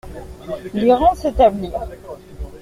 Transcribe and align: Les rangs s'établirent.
Les 0.73 0.91
rangs 0.95 1.13
s'établirent. 1.13 1.85